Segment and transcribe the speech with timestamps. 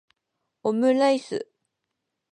[0.67, 1.39] omuraisu